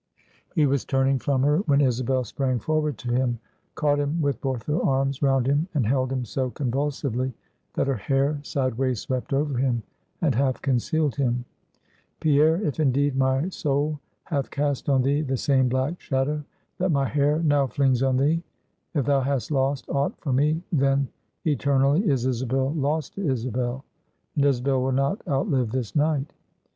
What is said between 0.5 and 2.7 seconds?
He was turning from her, when Isabel sprang